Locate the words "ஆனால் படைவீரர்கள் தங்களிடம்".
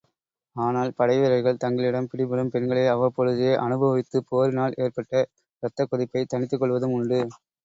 0.55-2.07